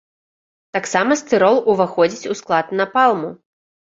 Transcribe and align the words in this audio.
Таксама 0.77 1.17
стырол 1.21 1.57
ўваходзіць 1.73 2.29
у 2.31 2.37
склад 2.39 2.73
напалму. 2.79 3.29